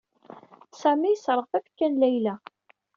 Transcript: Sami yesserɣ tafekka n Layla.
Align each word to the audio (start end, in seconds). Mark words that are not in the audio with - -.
Sami 0.81 1.09
yesserɣ 1.11 1.45
tafekka 1.51 1.87
n 1.87 1.99
Layla. 2.01 2.35